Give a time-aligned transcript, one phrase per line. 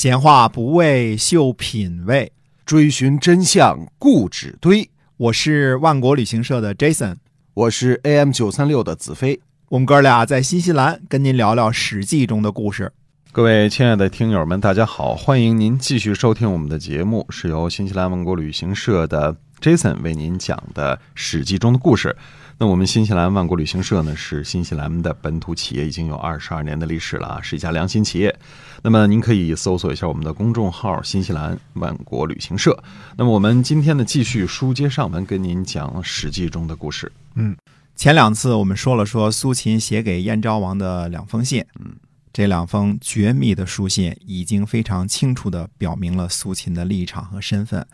[0.00, 2.32] 闲话不为秀品味，
[2.64, 4.88] 追寻真相固执堆。
[5.18, 7.16] 我是万国旅行社的 Jason，
[7.52, 9.38] 我是 AM 九三六的子飞。
[9.68, 12.90] 我们哥俩在新西兰跟您聊聊《史记》中的故事。
[13.30, 22.16] 各位亲爱的听友们，大家好，欢迎您继续收听我们的节目，是由新西兰万国旅行社的 Jason 为您讲的《史记》中的故事。
[22.56, 28.34] 那我们新西兰万国旅行社呢，是新西兰的本土企业，已经有二十二年的历史了啊，是一家良心企业。
[28.82, 32.82] 那么您可以搜索一下我们的公众号“新西兰万国旅行社”。
[33.16, 37.10] 那么我们今天呢，继续书接上文，跟您讲《史记》中的故事。
[37.34, 37.56] 嗯，
[37.96, 41.92] 前两次我们说了说苏秦写给燕昭王的两封信，嗯，
[42.32, 47.86] 这两封绝密的书信已经非常清楚地表明了苏秦的立场和身份，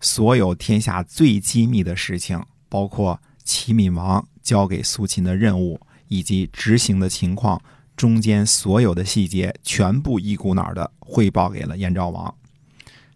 [0.00, 3.20] 所有天下最机密的事情，包括。
[3.50, 7.58] 齐闵王交给苏秦的任务以及执行的情况，
[7.96, 12.34] 中间所有的细节全部一股脑的汇报给了燕昭王。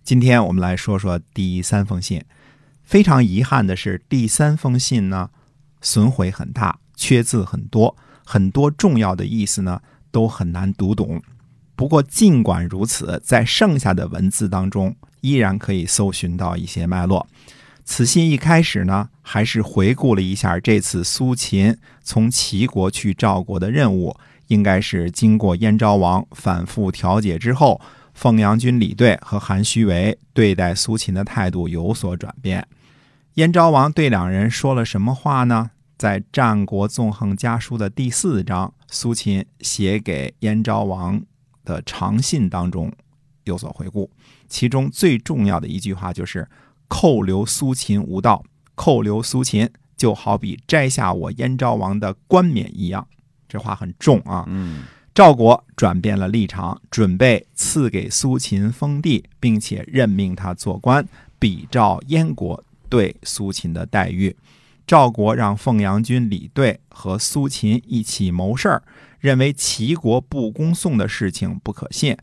[0.02, 2.24] 今天我们来说说第三封信。
[2.82, 5.28] 非常遗憾的是，第三封信呢
[5.82, 11.22] 损毁很大，缺字很多，很多重要的意思呢都很难读懂。
[11.76, 17.26] 不过尽管如此，在剩下的文字当中，依然可以搜寻到一些脉络。
[17.84, 24.14] 此信一开始呢，还是回顾了一下这次苏秦从齐国去赵国的任务，
[24.46, 27.80] 应该是经过燕昭王反复调解之后，
[28.14, 32.66] 凤阳军李队和韩须为对待苏秦的态度有所转变。
[33.34, 35.70] 燕昭王对两人说了什么话呢？
[35.98, 41.22] 在《战国纵横家书》的第四章，苏秦写给燕昭王
[41.64, 42.92] 的长信当中
[43.44, 44.10] 有所回顾，
[44.48, 46.48] 其中最重要的一句话就是。
[46.88, 53.08] 扣留苏秦无道，扣留苏秦就好比摘下我燕昭王的冠冕一样。
[53.48, 54.44] 这话很重啊。
[54.46, 54.82] 嗯，
[55.14, 61.02] 赵国转变了立场，准备赐给苏秦封地，并且任命他做官，
[61.38, 64.36] 比照燕国对苏秦的待遇。
[64.86, 68.82] 赵国让凤阳君李队和苏秦一起谋事儿，
[69.18, 72.14] 认为齐国不攻宋的事情不可信，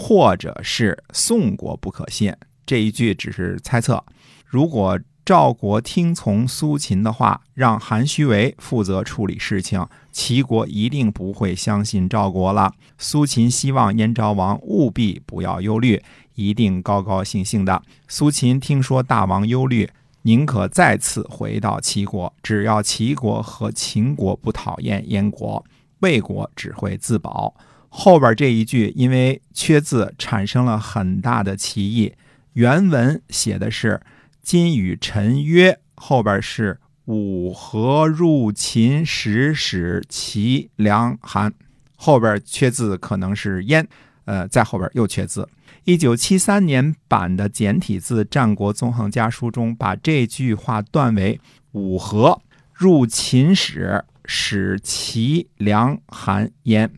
[0.00, 2.32] 或者是宋国不可信。
[2.64, 4.04] 这一句只是猜测。
[4.46, 12.72] 如果赵国听从苏秦的话，让韩须为负责处理事情，齐国一定不会相信赵国了。
[12.96, 16.00] 苏秦希望燕昭王务必不要忧虑，
[16.36, 17.82] 一定高高兴兴的。
[18.06, 19.90] 苏秦听说大王忧虑，
[20.22, 25.64] 宁可再次回到齐国，只要齐国和秦国不讨厌燕国，
[26.00, 27.52] 魏国只会自保。
[27.88, 32.12] 后边这一句因为缺字，产生了很大的歧义。
[32.52, 34.00] 原文写的是
[34.42, 41.52] “今与臣约”，后边是“五合入秦使使齐梁韩”，
[41.96, 43.88] 后边缺字可能是“燕”，
[44.26, 45.48] 呃，在后边又缺字。
[45.84, 51.40] 一九七三年版的简体字《战国纵横家书》中，把这句话断为
[51.72, 52.40] “五合
[52.74, 56.90] 入秦使使齐梁韩燕”。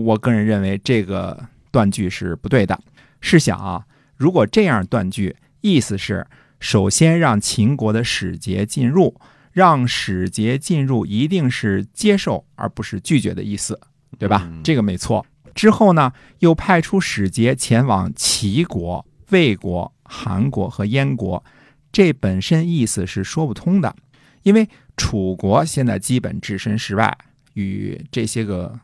[0.00, 2.78] 我个人认为这个断句是不对的。
[3.20, 3.84] 试想啊。
[4.16, 6.24] 如果这样断句，意思是
[6.60, 9.20] 首先让秦国的使节进入，
[9.50, 13.80] 让使节进入一定是接受而不是拒绝的意思，
[14.18, 14.48] 对吧？
[14.62, 15.26] 这个没错。
[15.56, 21.44] 之后呢，又派出使节前往齐国、魏国、韩国和燕国，
[21.90, 23.96] 这本身意思是说不通的，
[24.44, 27.18] 因为楚国现在基本置身事外，
[27.54, 28.78] 与这些个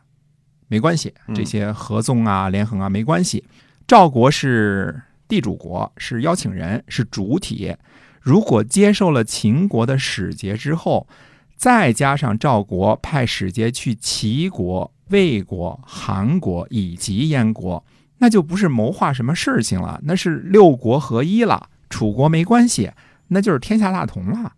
[0.69, 3.43] 没关系，这些合纵啊、连横啊没关系。
[3.85, 5.01] 赵国是。
[5.29, 7.75] 地主国是邀请人，是主体。
[8.19, 11.07] 如果接受了秦国的使节之后，
[11.55, 17.85] 再加上赵国派使节去齐国、魏国、韩国以及燕国，
[18.17, 21.69] 那就不是谋划什么事情了，那是六国合一了。
[21.91, 22.89] 楚国没关系，
[23.27, 24.53] 那就是天下大同了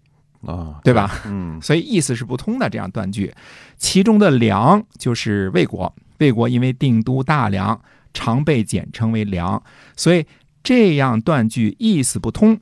[0.46, 1.22] 啊，对吧？
[1.25, 2.69] 嗯，所以意思是不通的。
[2.69, 3.34] 这样断句，
[3.78, 7.79] 其中的梁就是魏国，魏国因为定都大梁，
[8.13, 9.62] 常被简称为梁，
[9.96, 10.25] 所以。
[10.63, 12.60] 这样断句意思不通，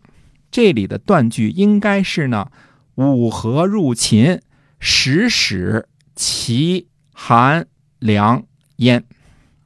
[0.49, 2.49] 这里的断句应该是呢：
[2.95, 4.39] 五合入秦，
[4.79, 7.67] 始使齐、韩、
[7.99, 8.45] 梁、
[8.77, 9.03] 燕。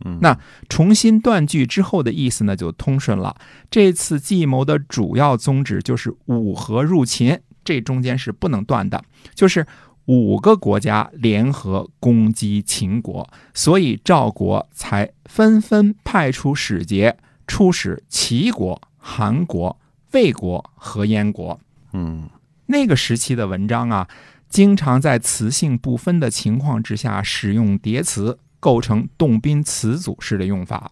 [0.04, 3.36] 嗯，那重新断句之后的意思呢就通顺了。
[3.70, 9.66] 这次计谋的主要宗旨就是五合入秦，这中间是不能断的，就是
[10.06, 17.18] 五个国家联合攻击秦国，所以赵国才纷纷派出使节。
[17.46, 19.78] 出使齐国、韩国、
[20.14, 21.60] 魏国和燕国。
[21.92, 22.30] 嗯，
[22.68, 24.08] 那个时期的文章啊，
[24.48, 30.90] 经常在词性不分的情况之下使用叠词，构成动宾词组式的用法。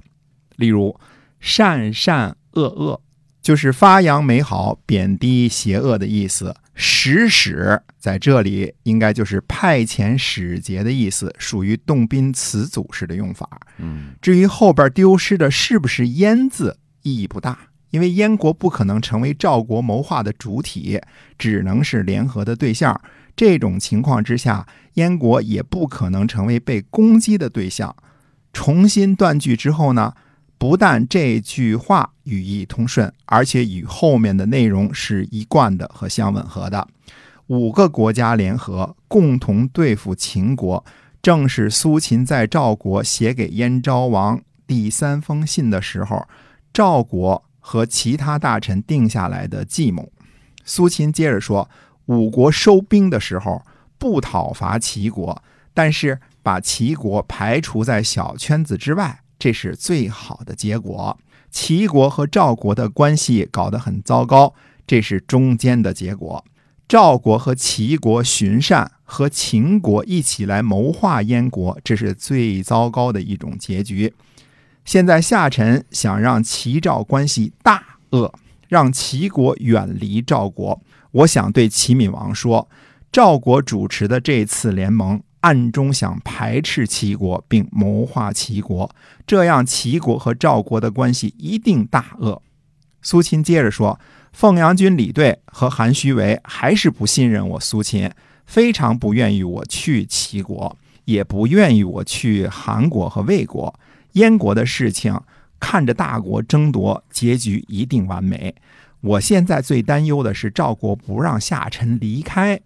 [0.57, 0.99] 例如，
[1.39, 3.01] 善善恶恶，
[3.41, 6.55] 就是发扬美好，贬低邪恶的意思。
[6.73, 13.47] 使使在这里应该就是派遣使节的意思，属于动宾词组式的用法。
[13.77, 17.59] 嗯至于后边丢失的是不是燕字，意义不大，
[17.89, 20.99] 因为燕国不可能成为赵国谋划的主体，
[21.37, 22.99] 只能是联合的对象。
[23.35, 27.95] 这种情况之下，燕国也不可能成为被攻击的对象。
[28.53, 30.13] 重新断句之后呢，
[30.61, 36.87] 不但这句话语义通顺，而且与后面的内容是一贯的和相吻合的。
[37.47, 40.85] 五个国家联合，共同对付秦国，
[41.19, 46.27] 正是苏秦在赵国写给燕昭王第三封信的时候，
[46.71, 50.11] 赵国和其他大臣定下来的计谋。
[50.63, 51.67] 苏秦接着说，
[52.05, 53.63] 五国收兵的时候
[53.97, 55.41] 不讨伐齐国，
[55.73, 61.17] 但是把齐国排除在小圈子之外，这是最好的结果。
[61.49, 64.53] 齐国和赵国的关系搞得很糟糕，
[64.85, 66.45] 这是中间的结果。
[66.87, 74.13] 赵国和齐国寻善，和秦国一起来谋划燕国，这是最糟糕的一种结局。
[74.85, 78.31] 现在夏臣想让齐赵关系大恶，
[78.67, 80.79] 让齐国远离赵国。
[81.11, 82.69] 我想对齐闵王说，
[83.11, 88.89] 赵国主持的这次联盟，暗中想排斥齐国，并谋划齐国，
[89.27, 92.41] 这样齐国和赵国的关系一定大恶。
[93.01, 93.99] 苏秦接着说。
[94.33, 98.09] 凤阳军李队和韩须为还是不信任我苏秦，
[98.45, 103.77] 非常不愿意我去齐国，也不愿意我去韩国和魏国。
[104.13, 105.19] 燕国的事情
[105.59, 108.55] 看着大国争夺，结局一定完美。
[109.01, 112.61] 我现在最担忧的是赵国不让夏臣离开。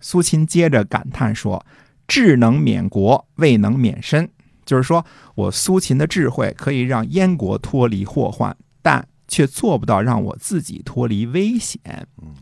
[0.00, 1.66] 苏秦接着感叹说
[2.10, 4.28] ：“智能免国，未能免身。”
[4.66, 5.04] 就是说
[5.34, 11.80] 我苏秦的智慧可以让燕国脱离祸患，但却做不到让我自己脱离危险。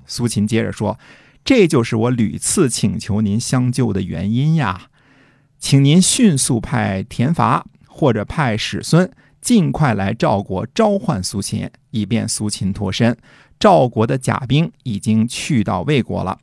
[0.06, 0.98] 苏秦接着说
[1.44, 4.88] ：“这就是我屡次请求您相救的原因呀，
[5.58, 9.10] 请您迅速派田伐或者派史孙，
[9.40, 13.16] 尽快来赵国召唤苏秦，以便苏秦脱身。
[13.58, 16.38] 赵国的甲兵已经去到魏国了。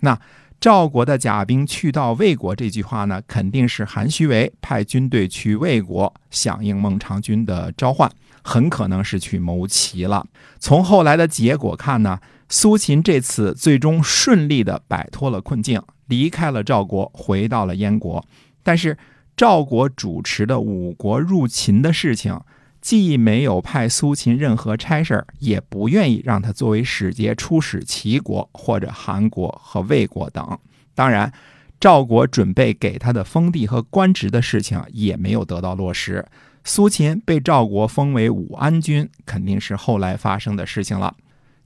[0.00, 0.20] 那
[0.60, 8.10] 赵国的甲兵去到魏国这句话呢，肯定是韩须为派军队去魏国响应孟尝君的召唤。”
[8.40, 10.24] 很可能是去谋齐了。
[10.58, 12.18] 从后来的结果看呢，
[12.48, 18.24] 苏秦这次最终顺利的摆脱了困境，离开了赵国，回到了燕国。
[18.62, 18.96] 但是
[19.36, 22.40] 赵国主持的五国入秦的事情，
[22.80, 30.58] 既没有派苏秦任何差事儿，也不愿意让他作为使节出使齐国或者韩国和魏国等。
[30.94, 31.32] 当然，
[31.80, 36.24] 赵国准备给他的封地和官职的事情也没有得到落实。
[36.64, 41.14] 苏秦被赵国封为武安君，肯定是后来发生的事情了。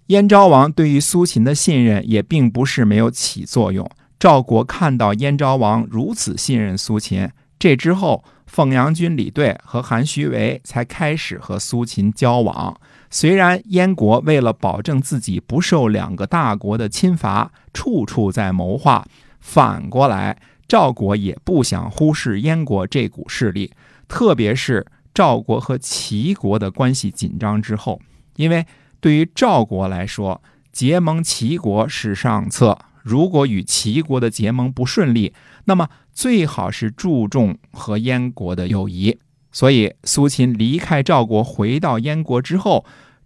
[0.07, 3.89] 燕昭王对于苏秦的信任也并不是没有起作用。
[4.19, 12.79] 赵国看到燕昭王如此信任苏秦，这之后，凤阳君李队和韩须为才开始和苏秦交往。
[13.09, 19.07] 虽然燕国为了保证自己不受两个大国的侵伐，处处在谋划，
[19.41, 20.37] 反过来，
[20.69, 23.73] 赵国也不想忽视燕国这股势力。
[24.07, 27.99] 特别是赵国和齐国的关系紧张之后，
[28.37, 28.67] 因为
[29.01, 32.79] 对于赵国来说，结盟齐国是上策。
[33.03, 35.33] 如果与齐国的结盟不顺利，
[35.65, 39.19] 那么最好是注重和燕国的友谊。
[39.51, 42.85] 所以，苏秦离开赵国回到燕国之后，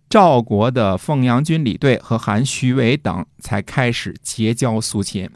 [0.09, 5.31] 赵国的凤阳君李队和韩须为等才开始结交苏秦。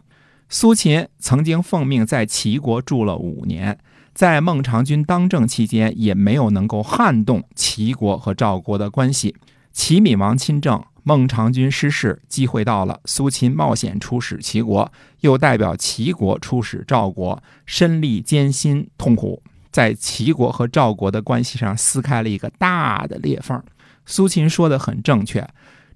[0.49, 3.79] 苏秦曾经奉命在齐国住了五年。
[4.13, 9.37] 在孟尝君当政期间，也没有能够撼动齐国和赵国的关系。
[9.73, 14.91] 齐闵王亲政，孟尝君失势，机会到了，苏秦冒险出使齐国，
[15.21, 23.63] 又代表齐国出使赵国，身历艰辛痛苦，在齐国和赵国的关系上撕开了一个大的裂缝。
[24.07, 25.49] 苏秦说的很正确，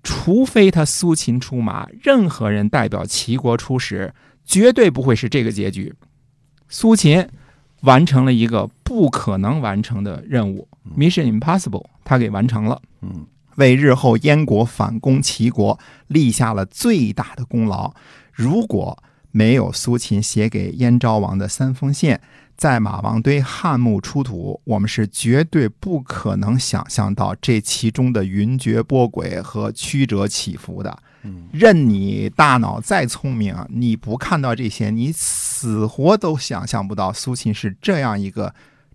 [0.02, 5.94] 除非他苏秦出马，任何人代表齐国出使，绝对不会是这个结局。
[6.68, 7.28] 苏秦。
[7.80, 12.80] 完成了一个不可能完成的任务，Mission Impossible，他给完成了。
[13.02, 17.92] 嗯，为日后燕国反攻齐国立下了最大的功劳。
[18.32, 22.18] 如果没有苏秦写给燕昭王的三封信，
[22.56, 30.96] 在马王堆汉墓出土，我们是绝对不可能想象到这其中的云谲波诡和曲折起伏的。
[31.50, 38.54] 任你大脑再聪明，你不看到这些，你死活都想象不到苏秦是这样一个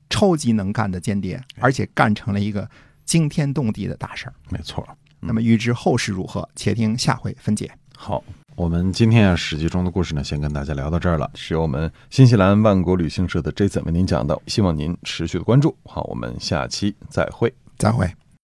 [0.09, 2.69] 超级能干的间谍，而且干成了一个
[3.09, 4.33] 惊天动地的大事儿。
[4.49, 4.87] 没错。
[5.19, 7.71] 那么预知后事如何，且听下回分解。
[7.95, 8.23] 好，
[8.55, 11.29] 我们今天啊《史记》中的故事呢，先跟大家聊到这儿了。
[11.33, 15.75] 是由我们新西兰万国旅行社的 Jason 为您讲的，希望您持续的关注。
[15.85, 17.51] 好，我们下期再会。
[17.79, 18.07] 再会。